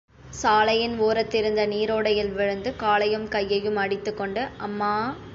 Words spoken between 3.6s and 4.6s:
அடித்துக்கொண்டு